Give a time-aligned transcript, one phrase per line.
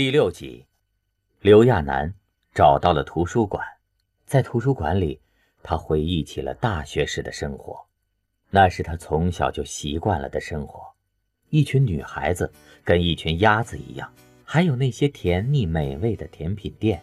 [0.00, 0.64] 第六集，
[1.42, 2.14] 刘亚楠
[2.54, 3.62] 找到了图书馆，
[4.24, 5.20] 在图书馆里，
[5.62, 7.78] 他回忆起了大学时的生活，
[8.48, 10.80] 那是他从小就习惯了的生活。
[11.50, 12.50] 一群女孩子
[12.82, 14.10] 跟一群鸭子一样，
[14.42, 17.02] 还有那些甜腻美味的甜品店，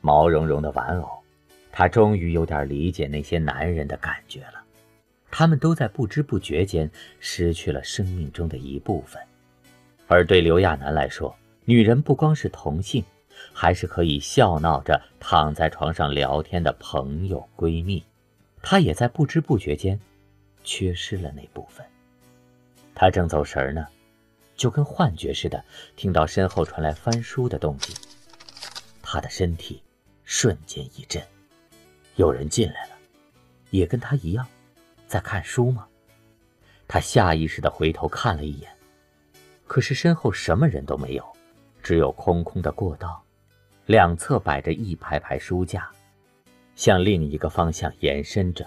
[0.00, 1.22] 毛茸茸的玩偶。
[1.70, 4.64] 他终于有点理解那些男人的感觉了，
[5.30, 9.20] 他们都在不知不觉间失去了生命中的一部分。
[10.06, 13.04] 而对刘亚楠来说，女人不光是同性，
[13.52, 18.04] 还是可以笑闹着躺在床上聊天的朋友闺蜜。
[18.62, 19.98] 她也在不知不觉间
[20.64, 21.84] 缺失了那部分。
[22.94, 23.86] 他正走神呢，
[24.56, 25.64] 就跟幻觉似的，
[25.96, 27.94] 听到身后传来翻书的动静。
[29.02, 29.82] 他的身体
[30.24, 31.22] 瞬间一震，
[32.16, 32.90] 有人进来了，
[33.70, 34.46] 也跟他一样，
[35.06, 35.86] 在看书吗？
[36.86, 38.70] 他下意识地回头看了一眼。
[39.66, 41.24] 可是身后什么人都没有，
[41.82, 43.22] 只有空空的过道，
[43.86, 45.90] 两侧摆着一排排书架，
[46.74, 48.66] 向另一个方向延伸着。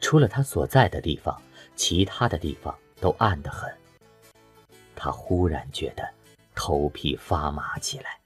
[0.00, 1.40] 除了他所在的地方，
[1.74, 3.72] 其他的地方都暗得很。
[4.94, 6.08] 他忽然觉得
[6.54, 8.18] 头皮发麻起来。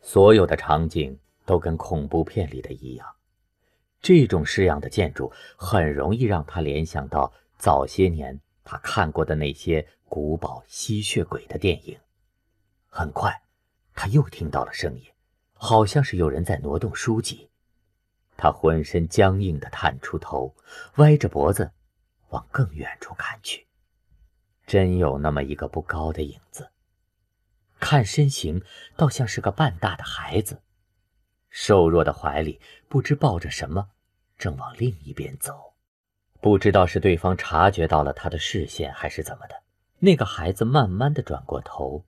[0.00, 3.06] 所有的场景都跟恐怖片里的一样，
[4.00, 9.86] 这种式样的建筑很容易让他联想到早些年他看过的那些。
[10.12, 11.98] 古堡吸血鬼的电影，
[12.94, 13.40] 很快，
[13.94, 15.06] 他又听到了声音，
[15.54, 17.48] 好像是有人在挪动书籍。
[18.36, 20.54] 他浑身僵硬地探出头，
[20.96, 21.70] 歪着脖子
[22.28, 23.66] 往更远处看去。
[24.66, 26.70] 真有那么一个不高的影子，
[27.80, 28.62] 看身形
[28.94, 30.60] 倒像是个半大的孩子，
[31.48, 33.88] 瘦弱的怀里不知抱着什么，
[34.36, 35.72] 正往另一边走。
[36.42, 39.62] 不知道是对方察觉到了他的视线，还是怎么的。
[39.98, 42.04] 那个孩子慢慢的转过头，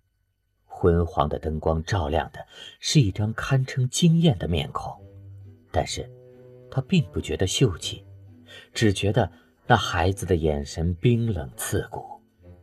[0.85, 2.45] 昏黄的灯光照亮的
[2.79, 4.95] 是一张堪称惊艳的面孔，
[5.73, 6.07] 但是，
[6.71, 8.05] 他并不觉得秀气，
[8.75, 9.33] 只觉得
[9.67, 12.05] 那孩子的眼神冰冷刺骨，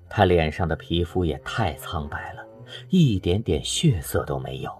[0.07, 2.45] 他脸上的皮肤也太苍白了，
[2.89, 4.71] 一点点血色都没有，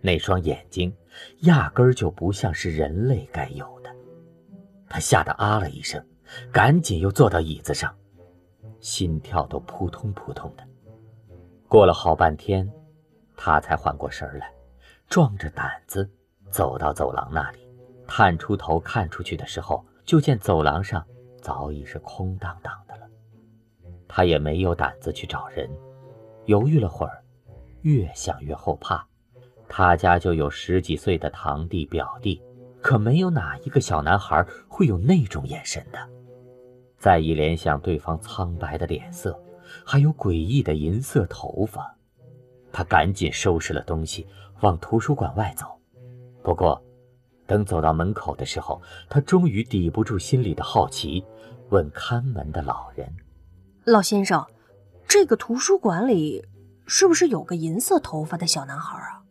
[0.00, 0.92] 那双眼睛
[1.42, 3.90] 压根就不像是人类该有的，
[4.88, 6.04] 他吓得啊了一声，
[6.50, 7.94] 赶紧又坐到椅子上。
[8.80, 10.66] 心跳都扑通扑通的，
[11.68, 12.70] 过了好半天，
[13.36, 14.52] 他才缓过神来，
[15.08, 16.08] 壮着胆子
[16.50, 17.58] 走到走廊那里，
[18.06, 21.04] 探出头看出去的时候，就见走廊上
[21.40, 23.06] 早已是空荡荡的了。
[24.06, 25.68] 他也没有胆子去找人，
[26.44, 27.24] 犹豫了会儿，
[27.82, 29.04] 越想越后怕。
[29.68, 32.40] 他家就有十几岁的堂弟表弟，
[32.80, 35.98] 可没有哪一个小男孩会有那种眼神的。
[36.98, 39.36] 再一联想对方苍白的脸色，
[39.84, 41.94] 还有诡异的银色头发，
[42.72, 44.26] 他赶紧收拾了东西，
[44.62, 45.66] 往图书馆外走。
[46.42, 46.82] 不过，
[47.46, 51.24] 等走到门口的时候，他终于抵不住心里的好奇，
[51.68, 53.06] 问看门的老人
[53.84, 54.44] ：“老先生，
[55.06, 56.44] 这个图书馆里
[56.86, 59.22] 是不是有个银色头发的小男孩啊？”“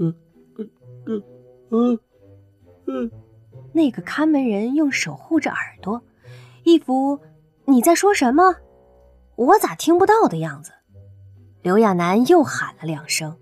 [0.00, 0.14] 嗯
[0.58, 0.70] 嗯
[1.06, 1.22] 嗯
[1.70, 1.98] 嗯
[2.86, 3.10] 嗯。”
[3.72, 6.02] 那个看门人用手护着耳朵。
[6.64, 7.20] 一副，
[7.66, 8.56] 你在说什么？
[9.36, 10.72] 我咋听不到的样子？
[11.62, 13.38] 刘亚楠又喊了两声，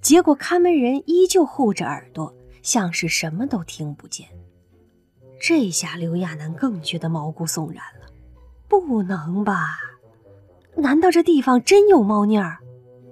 [0.00, 4.28] 结果看门人依旧护着耳朵，像是什么都听不见。
[5.40, 8.08] 这下刘亚楠更觉得毛骨悚然了。
[8.68, 9.78] 不能吧？
[10.76, 12.58] 难道这地方真有猫腻儿？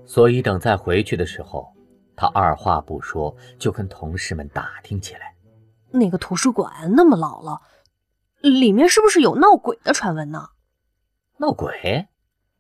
[0.07, 1.73] 所以等再回去的时候，
[2.17, 5.35] 他二话不说就跟同事们打听起来。
[5.91, 7.61] 那个图书馆那么老了。
[8.41, 10.49] 里面是不是有闹鬼的传闻呢？
[11.37, 12.09] 闹鬼？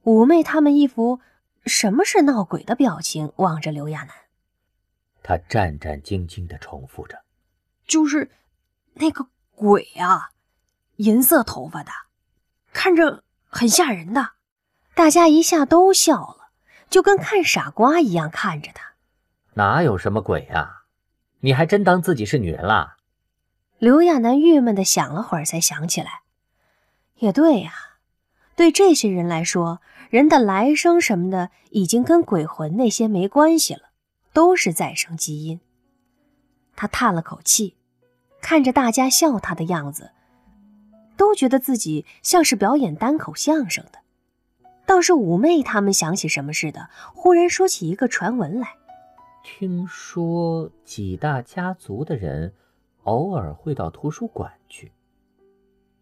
[0.02, 1.20] 五妹他们一副
[1.66, 4.14] 什么是闹鬼的表情，望着刘亚楠。
[5.22, 7.22] 他战战兢兢地重复着
[7.86, 8.30] ：“就是
[8.94, 10.30] 那个鬼啊，
[10.96, 11.90] 银色头发的，
[12.72, 14.30] 看着很吓人的。”
[14.94, 16.50] 大家一下都笑了，
[16.90, 18.94] 就跟看傻瓜一样看着他。
[19.54, 20.84] 哪有什么鬼啊？
[21.40, 22.96] 你还真当自己是女人啦？
[23.78, 26.22] 刘亚楠郁闷的想了会儿，才想起来，
[27.16, 27.72] 也对呀，
[28.60, 29.80] 对这些人来说，
[30.10, 33.84] 人的来生什么的已经跟鬼魂那些没关系了，
[34.34, 35.58] 都是再生基因。
[36.76, 37.78] 他叹了口气，
[38.42, 40.10] 看着大家笑他的样子，
[41.16, 44.00] 都觉得自己像是表演单口相声的。
[44.84, 48.74] 倒是五妹他们想起什么似的，忽然说起一个传闻来，
[49.42, 52.52] 听说几大家族的人。
[53.04, 54.92] 偶尔会到图书馆去，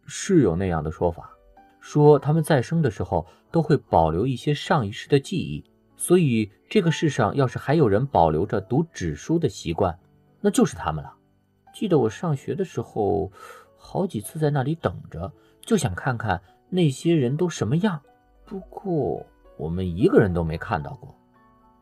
[0.06, 1.30] 是有那样的说法，
[1.90, 5.64] 说他们在生的时候都会保留一些上一世的记忆，
[5.96, 9.98] 所以这个世上要是还有人保留着读纸书的习惯，
[10.42, 11.14] 那就是他们了。
[11.72, 13.32] 记得我上学的时候，
[13.78, 15.32] 好几次在那里等着，
[15.62, 17.98] 就想看看那些人都什么样。
[18.44, 19.24] 不过
[19.56, 21.18] 我们一个人都没看到过，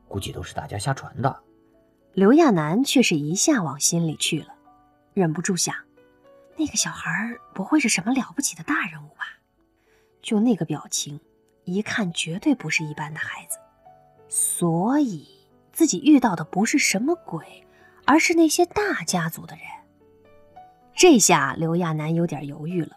[0.07, 1.37] 估计都是大家瞎传的。
[2.13, 4.55] 刘亚楠却是一下往心里去了，
[5.15, 5.75] 忍不住想：
[6.57, 7.11] 那个小孩
[7.53, 9.25] 不会是什么了不起的大人物吧？
[10.27, 11.21] 就那个表情，
[11.63, 13.59] 一看绝对不是一般的孩子。
[14.29, 15.25] 所以
[15.73, 17.65] 自己遇到的不是什么鬼，
[18.05, 19.65] 而是那些大家族的人。
[20.97, 22.97] 这下刘亚楠有点犹豫了，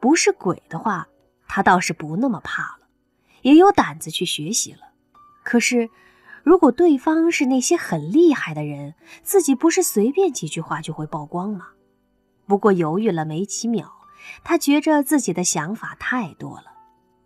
[0.00, 1.06] 不是鬼的话，
[1.46, 2.88] 他倒是不那么怕了，
[3.42, 4.80] 也有胆子去学习了。
[5.44, 5.88] 可是，
[6.42, 11.68] 如果对方是那些很厉害的人，自己不是随便几句话就会曝光吗？
[12.44, 13.92] 不过犹豫了没几秒，
[14.44, 16.72] 他觉着自己的想法太多了。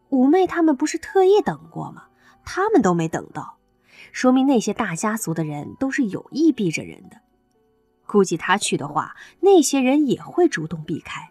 [0.08, 2.04] 五妹他们不是特意等过吗？
[2.44, 3.58] 他们都没等到，
[4.12, 7.20] 说明那些大家族的人都是有意避着人的。
[8.06, 11.28] 估计他去的话，那些人也会主动避开。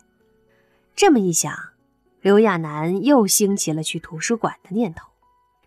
[0.95, 1.53] 这么一想，
[2.21, 5.07] 刘亚楠又兴起了去图书馆的念头。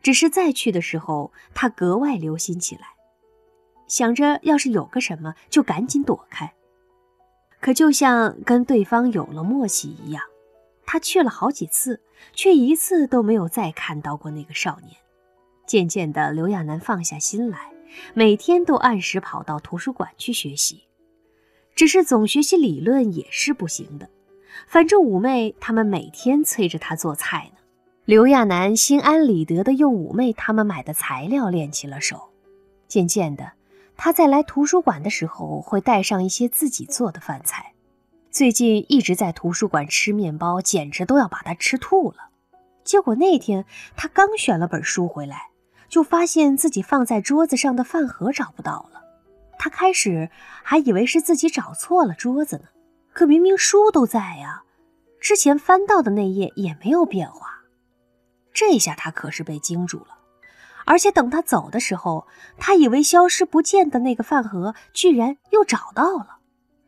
[0.03, 2.87] 只是再去的时候，他格外留心起来，
[3.87, 6.53] 想着要是有个什么，就赶紧躲开。
[7.63, 10.25] 可就像跟对方有了默契一样，
[10.85, 12.01] 他去了好几次，
[12.35, 14.97] 却一次都没有再看到过那个少年。
[15.65, 17.71] 渐渐的，刘亚楠放下心来，
[18.15, 20.83] 每天都按时跑到图书馆去学习。
[21.77, 24.11] 只是总学习理论也是不行的，
[24.67, 27.61] 反正五妹他们每天催着他做菜呢。
[28.05, 32.29] 刘亚楠心安理得地用五妹他们买的材料练起了手。
[32.89, 33.53] 渐渐的，
[33.97, 37.73] 他在来图书馆的时候会带上一些自己做的饭菜。
[38.31, 42.31] 最近一直在图书馆吃面包，简直都要把他吃吐了。
[42.83, 43.65] 结果那天
[43.97, 45.51] 他刚选了本书回来，
[45.89, 49.03] 就发现自己放在桌子上的饭盒找不到了。
[49.59, 50.31] 他开始
[50.65, 52.65] 还以为是自己找错了桌子呢，
[53.13, 54.63] 可明明书都在呀，
[55.21, 57.63] 之前翻到的那页也没有变化。
[58.53, 60.19] 这下他可是被惊住了，
[60.85, 62.27] 而且等他走的时候，
[62.59, 66.39] 他以为消失不见的那个饭盒居然又找到了。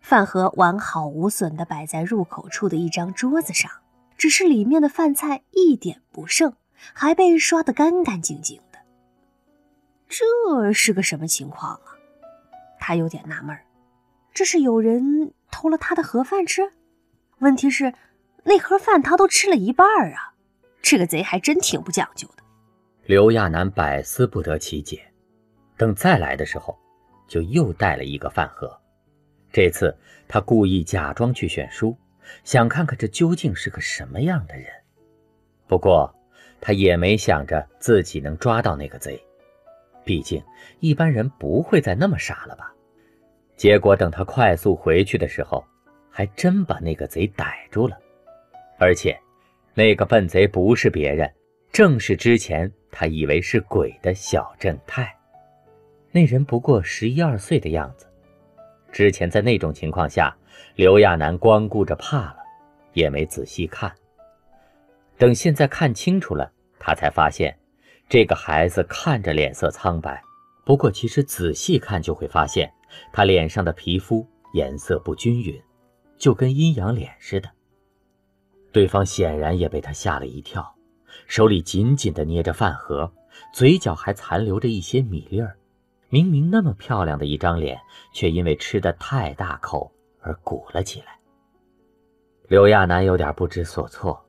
[0.00, 3.70] 饭盒完好无损地摆在入口处的一张桌子上，
[4.18, 6.54] 只是里面的饭菜一点不剩，
[6.92, 8.78] 还被刷得干干净净的。
[10.08, 11.96] 这是个什么情况啊？
[12.78, 13.56] 他有点纳闷
[14.34, 16.72] 这是有人偷了他的盒饭吃？
[17.38, 17.94] 问题是，
[18.42, 20.34] 那盒饭他都吃了一半啊！
[20.82, 22.28] 这个贼还真挺不讲究。
[23.06, 24.98] 刘亚楠百思不得其解。
[25.76, 26.74] 等再来的时候，
[27.28, 28.74] 就又带了一个饭盒。
[29.52, 29.94] 这次
[30.26, 31.94] 他故意假装去选书，
[32.44, 34.66] 想看看这究竟是个什么样的人。
[35.66, 36.14] 不过，
[36.62, 39.22] 他也没想着自己能抓到那个贼，
[40.02, 40.42] 毕竟
[40.80, 42.72] 一般人不会再那么傻了吧。
[43.54, 45.62] 结果等他快速回去的时候，
[46.10, 47.98] 还真把那个贼逮住了，
[48.78, 49.14] 而且，
[49.74, 51.30] 那个笨贼不是别人，
[51.74, 55.12] 正是之前他以为是鬼的小正太。
[56.12, 58.06] 那人不过十一二岁的样子，
[58.92, 60.32] 之前在那种情况下，
[60.76, 62.36] 刘亚楠光顾着怕了，
[62.92, 63.92] 也没仔细看。
[65.18, 66.48] 等现在看清楚了，
[66.78, 67.58] 他才发现，
[68.08, 70.22] 这个孩子看着脸色苍白，
[70.64, 72.72] 不过其实仔细看就会发现。
[73.12, 75.60] 他脸上的皮肤颜色不均匀，
[76.16, 77.50] 就跟阴阳脸似的。
[78.70, 80.73] 对方显然也被他吓了一跳，
[81.34, 83.10] 手里紧紧地捏着饭盒，
[83.52, 85.56] 嘴角还残留着一些米粒儿。
[86.08, 87.76] 明明那么漂亮的一张脸，
[88.12, 91.18] 却因为吃的太大口而鼓了起来。
[92.46, 94.24] 刘亚楠有点不知所措。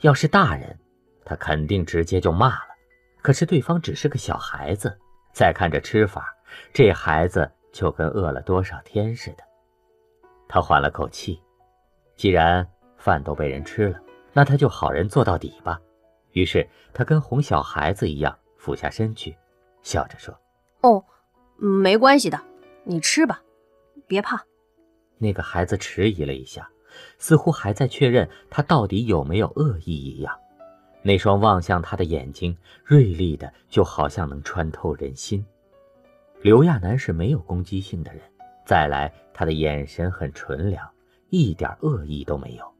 [0.00, 0.76] 要是大人，
[1.24, 2.74] 他肯定直接就骂了。
[3.22, 4.98] 可是对方只是个小孩子，
[5.32, 6.26] 再看这吃法，
[6.72, 7.48] 这孩子……
[7.72, 9.44] 就跟饿了多少天似的，
[10.48, 11.40] 他缓了口气。
[12.16, 12.68] 既然
[12.98, 14.00] 饭都被人吃了，
[14.32, 15.80] 那他就好人做到底吧。
[16.32, 19.36] 于是他跟哄小孩子一样俯下身去，
[19.82, 20.38] 笑着说
[20.82, 21.04] ：“哦，
[21.56, 22.40] 没关系的，
[22.84, 23.42] 你吃吧，
[24.06, 24.44] 别怕。”
[25.18, 26.68] 那个孩子迟疑了一下，
[27.18, 30.38] 似乎还在确认他到底有没有恶意一样。
[31.02, 35.44] 那双望向他的眼睛锐利的，就好像能穿透人心。
[36.42, 38.22] 刘亚楠是没有攻击性的人，
[38.64, 40.88] 再来，他的眼神很纯良，
[41.28, 42.71] 一点恶意都没有，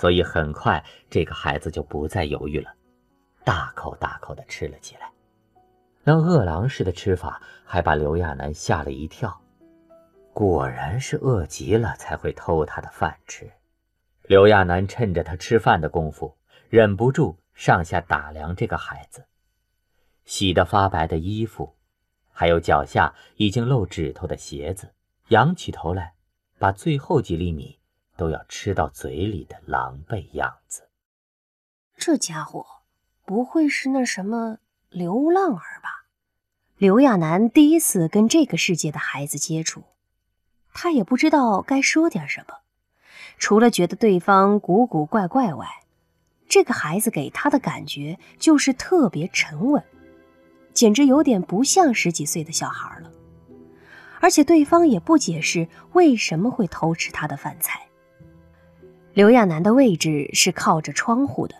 [0.00, 2.72] 所以很快这个孩子就不再犹豫了，
[3.44, 5.12] 大口大口的吃了起来。
[6.02, 9.38] 那饿狼似的吃法还把刘亚楠吓了一跳，
[10.32, 13.52] 果然是饿极了才会偷他的饭吃。
[14.22, 16.34] 刘亚楠趁着他吃饭的功夫，
[16.70, 19.26] 忍不住上下打量这个孩子。
[20.24, 21.76] 洗得发白的衣服，
[22.32, 24.94] 还有脚下已经露指头的鞋子，
[25.28, 26.14] 仰起头来，
[26.58, 27.78] 把最后几粒米
[28.20, 30.82] 都要吃到嘴里的狼狈样子。
[31.96, 32.66] 这家伙
[33.24, 34.58] 不会是那什么
[34.90, 36.04] 流浪儿吧？
[36.76, 39.84] 刘亚楠第一次跟这个世界的孩子接触，
[40.74, 42.56] 他也不知道该说点什么，
[43.38, 45.66] 除了觉得对方古古怪怪外，
[46.46, 49.82] 这个孩子给他的感觉就是特别沉稳。
[50.74, 53.10] 简直有点不像十几岁的小孩了，
[54.20, 57.86] 而且对方也不解释为什么会偷吃他的饭菜。
[59.12, 61.54] 刘亚楠的位置是靠着窗户的，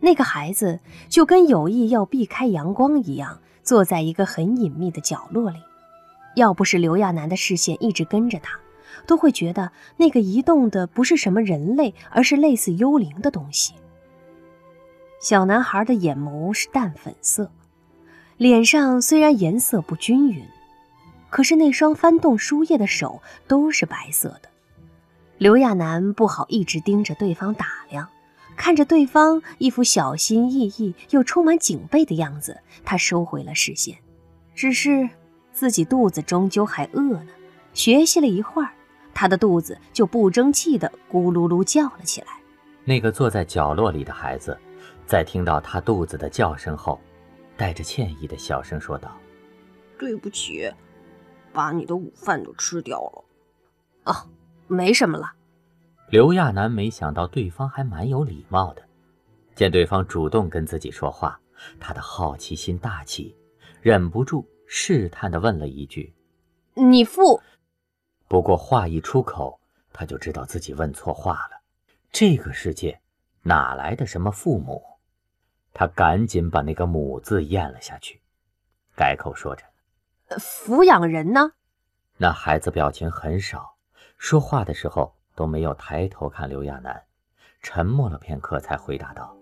[0.00, 5.58] 那个孩子就跟有意要避开阳光一样，坐在一个很隐秘的角落里。
[6.36, 8.58] 要不是刘亚楠的视线一直跟着他，
[9.06, 13.74] 都会觉得那个移动的不是什么人类，而是类似幽灵的东西。
[15.18, 17.50] 小男孩的眼眸是淡粉色。
[18.36, 20.44] 脸上虽然颜色不均匀，
[21.30, 24.48] 可是那双翻动书页的手都是白色的。
[25.38, 28.08] 刘亚楠不好一直盯着对方打量，
[28.56, 33.96] 看着对方一副小心翼翼又充满警备的样子，他收回了视线。
[34.54, 35.08] 只是
[35.52, 37.26] 自己肚子终究还饿呢，
[37.74, 38.70] 学习了一会儿，
[39.12, 42.28] 他的肚子就不争气的咕噜噜叫了起来。
[42.84, 44.56] 那个坐在角落里的孩子，
[45.06, 47.00] 在听到他肚子的叫声后。
[47.58, 49.16] 带着歉意的小声说道
[49.98, 50.70] ：“对不起，
[51.54, 53.24] 把你的午饭都吃掉了。
[54.12, 54.14] ”“哦，
[54.66, 55.34] 没什么了。”
[56.10, 58.82] 刘亚楠没想到对方还蛮有礼貌的，
[59.54, 61.40] 见对方主动跟自己说话，
[61.80, 63.36] 他的好奇心大起，
[63.82, 66.14] 忍不住试探的问了一句
[66.74, 67.40] ：“你父？”
[68.28, 69.60] 不过话一出口，
[69.92, 71.60] 他就知道自己问错话了。
[72.12, 73.00] 这个世界
[73.42, 74.82] 哪来的什么父母？
[75.72, 78.20] 他赶紧把那个“母”字咽了下去，
[78.94, 79.64] 改口说着
[80.38, 81.50] ：“抚养人呢？”
[82.16, 83.75] 那孩子表情很少，
[84.18, 87.00] 说话的时候都没有抬头看刘亚楠，
[87.62, 89.36] 沉默了片刻才回答道：“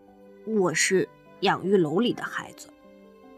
[0.47, 1.09] 我是
[1.40, 2.69] 养育楼里的孩子。”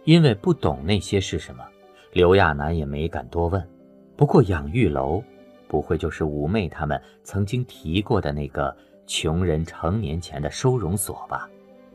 [0.05, 1.65] 因为不懂那些是什么，
[2.13, 3.69] 刘亚楠也没敢多问。
[4.17, 5.23] 不过养育楼，
[5.69, 8.75] 不会就是五妹他们曾经提过的那个
[9.07, 11.49] 穷人成年前的收容所吧？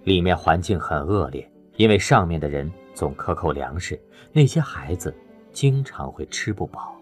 [0.03, 3.99] 里面环境很恶劣，因为上面的人总克扣粮食，
[4.31, 5.13] 那些孩子
[5.51, 6.95] 经常会吃不饱。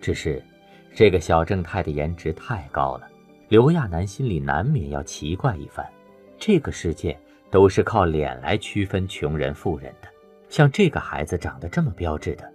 [0.00, 0.42] 只是
[0.94, 3.08] 这个小正太的颜值太高了，
[3.48, 5.86] 刘亚楠心里难免要奇怪一番。
[6.38, 7.18] 这个世界
[7.50, 10.08] 都是靠脸来区分穷人富人的，
[10.48, 12.50] 像这个孩子长得这么标致的，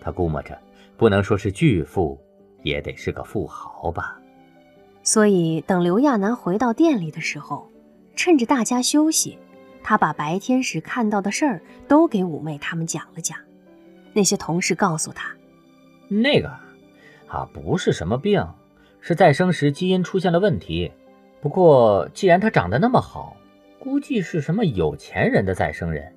[0.00, 0.58] 他估摸着
[0.96, 2.20] 不能说是巨富，
[2.62, 4.18] 也得是个富豪吧。
[5.02, 7.68] 所以等刘亚楠回到店里的时候。
[8.14, 9.38] 趁着大家休息，
[9.82, 13.38] 他把白天时看到的事儿都给五妹他们讲了讲。
[14.12, 15.34] 那些同事告诉他，
[16.08, 16.54] 那个
[17.32, 18.46] 啊不是什么病，
[19.00, 20.92] 是再生时基因出现了问题。
[21.40, 23.34] 不过既然他长得那么好，
[23.78, 26.12] 估计是什么有钱人的再生人，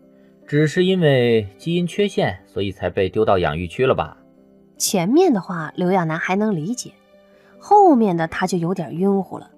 [0.45, 4.17] 只是因为基因缺陷，所以才被丢到养育区了吧？
[4.77, 6.91] 前面的话刘亚楠还能理解，
[7.57, 9.49] 后面的他就有点晕乎了。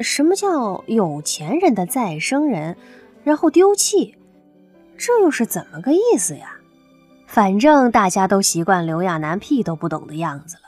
[0.00, 2.76] 什么叫有钱人的再生人，
[3.22, 4.14] 然后丢弃？
[4.98, 6.58] 这又是怎么个意思呀？
[7.26, 10.63] 反正大家都习惯刘亚楠屁都不懂的样子了，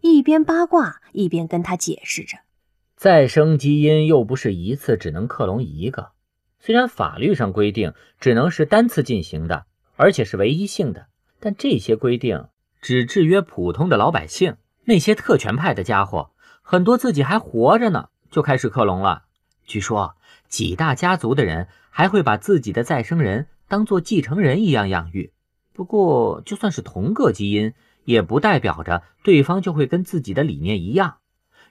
[0.00, 2.38] 一边八卦一边跟他解释着：
[2.96, 6.10] 再生基因又不是一次只能克隆一个，
[6.58, 9.66] 虽然法律上规定只能是单次进行的，
[9.96, 11.06] 而且是唯一性的，
[11.38, 12.48] 但这些规定
[12.80, 14.56] 只制约普通的老百姓。
[14.84, 16.30] 那些特权派的家伙，
[16.62, 18.08] 很多自己还活着呢。
[18.30, 19.24] 就开始克隆了。
[19.66, 20.16] 据说
[20.48, 25.32] 几大家族的人还会把自己的再生人当做继承人一样养育。
[25.72, 27.72] 不过，就算是同个基因，
[28.04, 31.18] 也不代表着对方就会跟自己的理念一样。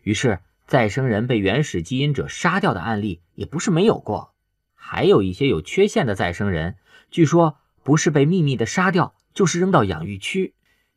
[0.03, 4.33] 于是，再生人被原始基因者杀掉的案例也不是没有过。
[4.75, 6.75] 还有一些有缺陷的再生人，
[7.11, 10.53] 据说不是被秘密的杀掉，就是扔到养育区。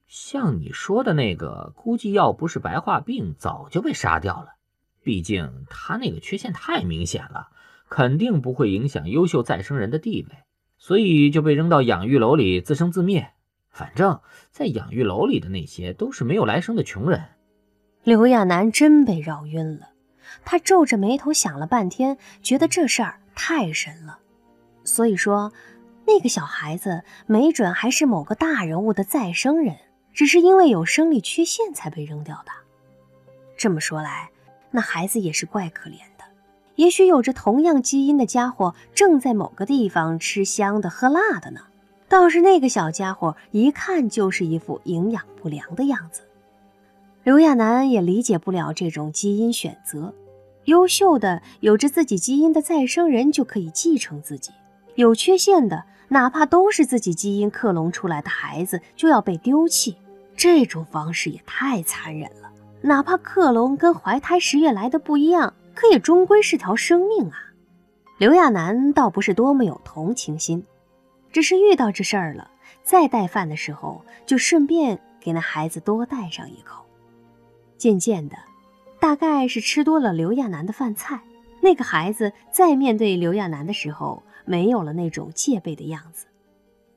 [0.07, 4.55] 像你说的那个，估计要不是白化病，早就被杀掉了。
[5.03, 7.49] 毕竟他那个缺陷太明显了，
[7.89, 10.37] 肯定不会影响优秀再生人的地位，
[10.79, 13.33] 所以就被扔到养育楼里自生自灭。
[13.73, 17.25] 反正，在养育楼里的那些都是没有来生的穷人。
[18.05, 19.88] 刘亚楠真被绕晕了，
[20.45, 24.19] 他皱着眉头想了半天，觉得这事儿太神了。
[24.85, 25.52] 所以说，
[26.07, 29.76] 那个小孩子没准还是某个大人物的再生人，
[30.12, 32.52] 只是因为有生理缺陷才被扔掉的。
[33.57, 34.31] 这么说来，
[34.71, 36.25] 那孩子也是怪可怜的，
[36.75, 41.61] 也许有着同样基因的家伙正在某个地方吃香的喝辣的呢。
[42.12, 46.21] 倒是那个小家伙一看就是一副营养不良的样子。
[47.25, 50.12] 刘亚楠也理解不了这种基因选择，
[50.66, 54.52] 优秀的有着自己基因的再生人就可以继承自己，
[54.95, 59.97] 有缺陷的哪怕都是自己基因克隆出来的孩子就要被丢弃，
[60.37, 62.52] 这种方式也太残忍了。
[62.83, 67.38] 哪怕克隆跟怀胎十月来的不一样，可也终归是条生命啊。
[68.19, 70.62] 刘亚楠倒不是多么有同情心，
[71.33, 72.51] 只是遇到这事儿了，
[72.85, 76.85] 再带饭的时候就顺便给那孩子多带上一口。
[77.77, 78.37] 渐渐的，
[79.01, 81.21] 大概是吃多了刘亚楠的饭菜，
[81.61, 86.27] 那个孩子在面对刘亚楠的时候，没有了那种戒备的样子。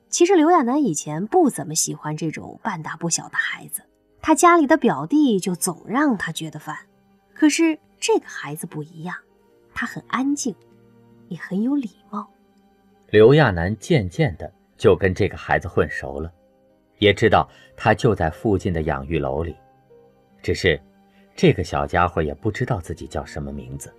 [0.08, 3.82] 其实刘亚楠以前不怎么喜欢这种半大不小的孩子，
[4.22, 6.76] 他家里的表弟就总让他觉得烦。
[7.34, 9.16] 可是这个孩子不一样，
[9.74, 10.54] 他很安静，
[11.28, 12.28] 也很有礼貌。
[13.10, 16.32] 刘亚楠渐渐的就跟这个孩子混熟了，
[16.98, 19.54] 也知道他就在附近的养育楼里。
[20.42, 20.80] 只是，
[21.34, 23.92] 这个小家伙也不知道自己叫什么名字。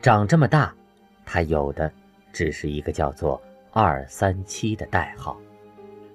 [0.00, 0.74] 长这么大，
[1.24, 1.92] 他有的
[2.32, 3.42] 只是一个叫做
[3.72, 5.36] “二三七”的代号。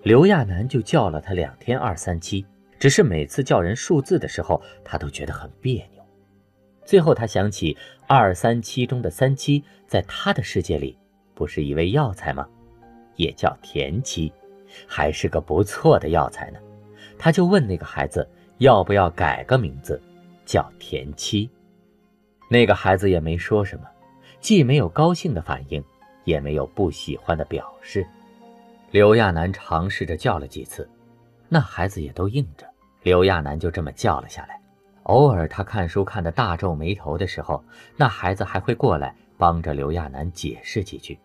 [0.03, 2.45] 刘亚楠就叫了他两天“二三七”，
[2.79, 6.03] 只是每次叫人数字的时候，他都觉得很别扭。
[6.85, 7.77] 最后，他想起
[8.07, 10.97] “二三七”中的“三七”在他的世界里
[11.39, 12.45] 不是一味药材吗？
[13.15, 14.31] 也叫田七，
[14.85, 16.59] 还是个不错的药材呢。
[17.17, 18.27] 他就问那个孩子。
[18.59, 20.01] 要不要改个名字，
[20.45, 21.49] 叫田七？
[22.49, 23.85] 那个孩子也没说什么，
[24.41, 25.81] 既没有高兴的反应，
[26.25, 28.05] 也没有不喜欢的表示。
[28.91, 30.85] 刘亚楠尝试着叫了几次，
[31.47, 32.67] 那孩子也都应着。
[33.01, 34.59] 刘亚楠就这么叫了下来。
[35.03, 37.63] 偶尔他看书看得大皱眉头的时候，
[37.95, 41.17] 那孩子还会过来帮着刘亚楠解释几句。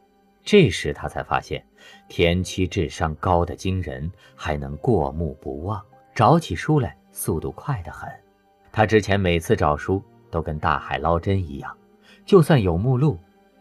[0.44, 1.64] 这时他才发现，
[2.08, 5.82] 田七智商高的惊人，还能过目不忘，
[6.14, 6.96] 找起书来。
[7.16, 8.10] 速度快得很，
[8.72, 10.02] 他之前每次找书
[10.33, 11.78] 都跟大海捞针一样，
[12.26, 13.16] 就算有目录，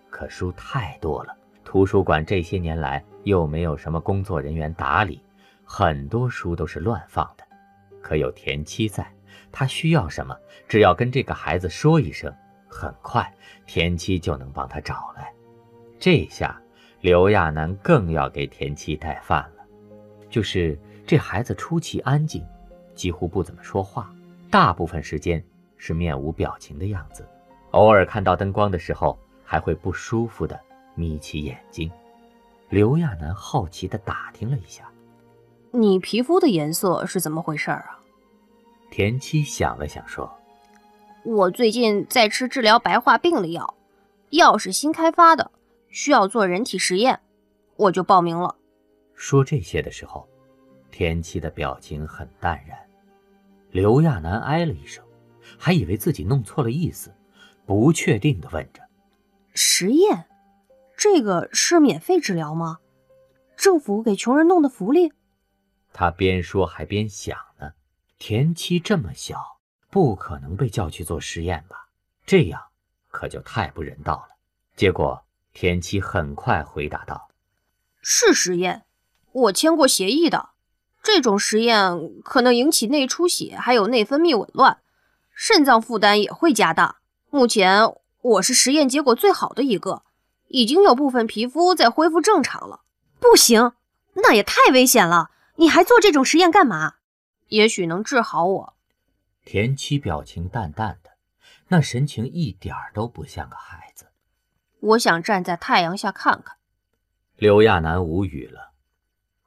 [0.10, 1.38] 可书太多了。
[1.64, 5.22] 图书馆这些年来又没有什么工作人员打理，
[5.64, 7.44] 很多书都是乱放的。
[8.02, 9.08] 可有田七在，
[9.52, 10.36] 他需要什么，
[10.68, 12.34] 只要跟这个孩子说一声，
[12.68, 13.32] 很快
[13.68, 15.32] 田七就能帮他找来。
[16.00, 16.60] 这下
[17.04, 19.66] 刘亚楠更要给田七带饭了，
[20.30, 22.42] 就是这孩子出奇安静。
[22.96, 24.10] 几乎不怎么说话，
[24.50, 25.44] 大部分时间
[25.76, 27.28] 是面无表情的样子，
[27.72, 30.58] 偶尔看到灯光的时候，还会不舒服的
[30.96, 31.92] 眯起眼睛。
[32.70, 34.90] 刘亚楠好奇的打听了一下
[35.72, 38.00] ：“你皮肤的颜色是怎么回事啊？”
[38.90, 40.34] 田七想了想说
[41.26, 43.74] ：“我最近在吃治疗白化病的药，
[44.30, 45.52] 药是新开发的，
[45.94, 47.22] 需要做人体实验，
[47.78, 48.58] 我就报名了。”
[49.16, 50.28] 说这些的时候。
[50.96, 52.78] 田七的表情很淡然，
[53.72, 55.04] 刘亚楠哎了一声，
[55.58, 57.12] 还以为自己弄错了意思，
[57.66, 58.84] 不确定的问着
[59.56, 60.28] ：“实验，
[60.96, 62.78] 这个是免费治疗吗？
[63.58, 65.14] 政府给穷人弄的福利？”
[65.92, 67.72] 他边说还边想呢。
[68.20, 71.90] 田七这么小，不可能被叫去做实验吧？
[72.24, 72.62] 这样
[73.10, 74.38] 可就太不人道了。
[74.76, 75.23] 结果
[75.54, 77.30] 田七很快回答道
[78.02, 78.84] ：“是实验，
[79.32, 80.50] 我签过协议的。”
[81.04, 84.80] 这种实验可能引起内出血，还有内分泌紊乱，
[85.34, 87.00] 肾脏负担也会加大。
[87.30, 90.04] 目前我是实验结果最好的一个，
[90.48, 92.84] 已经有部分皮肤在恢复正常了。
[93.20, 93.74] 不行，
[94.14, 95.32] 那也太危险了！
[95.58, 96.96] 你还做这种实验干嘛？
[97.50, 98.74] 也许能治好我。
[99.44, 101.12] 田七表情淡淡的，
[101.68, 103.83] 那神情一点都不像个孩子。
[104.84, 106.58] 我想站在太阳下看看。
[107.38, 108.74] 刘亚楠无语了。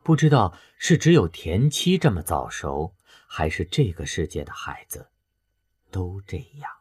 [0.02, 2.94] 不知道是只有田七这么早熟，
[3.26, 5.08] 还是这个世界的孩子
[5.90, 6.75] 都这样。